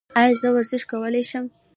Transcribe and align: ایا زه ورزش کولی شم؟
ایا 0.21 0.35
زه 0.41 0.47
ورزش 0.55 0.83
کولی 0.91 1.23
شم؟ 1.29 1.45